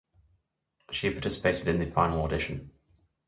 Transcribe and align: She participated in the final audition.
She 0.89 1.11
participated 1.11 1.67
in 1.67 1.77
the 1.77 1.85
final 1.91 2.23
audition. 2.23 2.71